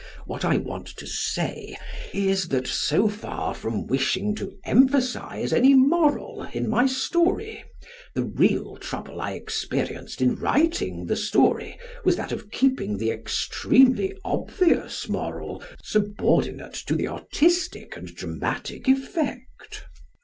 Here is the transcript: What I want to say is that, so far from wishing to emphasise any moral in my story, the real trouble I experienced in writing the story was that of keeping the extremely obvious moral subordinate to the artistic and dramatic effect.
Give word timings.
What 0.25 0.43
I 0.43 0.57
want 0.57 0.87
to 0.97 1.05
say 1.05 1.77
is 2.11 2.47
that, 2.47 2.65
so 2.65 3.07
far 3.07 3.53
from 3.53 3.85
wishing 3.85 4.33
to 4.33 4.51
emphasise 4.65 5.53
any 5.53 5.75
moral 5.75 6.47
in 6.53 6.67
my 6.67 6.87
story, 6.87 7.63
the 8.15 8.23
real 8.23 8.77
trouble 8.77 9.21
I 9.21 9.33
experienced 9.33 10.19
in 10.19 10.33
writing 10.37 11.05
the 11.05 11.15
story 11.15 11.77
was 12.03 12.15
that 12.15 12.31
of 12.31 12.49
keeping 12.49 12.97
the 12.97 13.11
extremely 13.11 14.17
obvious 14.25 15.07
moral 15.07 15.61
subordinate 15.83 16.73
to 16.87 16.95
the 16.95 17.07
artistic 17.07 17.95
and 17.95 18.07
dramatic 18.15 18.87
effect. 18.89 19.85